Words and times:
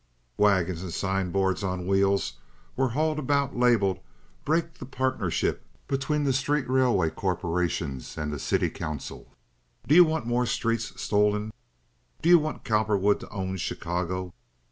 Wagons 0.35 0.81
and 0.81 0.91
sign 0.91 1.29
boards 1.29 1.63
on 1.63 1.85
wheels 1.85 2.37
were 2.75 2.89
hauled 2.89 3.19
about 3.19 3.55
labeled 3.55 3.99
"Break 4.43 4.79
the 4.79 4.85
partnership 4.87 5.63
between 5.87 6.23
the 6.23 6.33
street 6.33 6.67
railway 6.67 7.11
corporations 7.11 8.17
and 8.17 8.33
the 8.33 8.39
city 8.39 8.71
council." 8.71 9.31
"Do 9.85 9.93
you 9.93 10.03
want 10.03 10.25
more 10.25 10.47
streets 10.47 10.99
stolen?" 10.99 11.53
"Do 12.19 12.29
you 12.29 12.39
want 12.39 12.63
Cowperwood 12.63 13.19
to 13.19 13.29
own 13.29 13.57
Chicago?" 13.57 14.33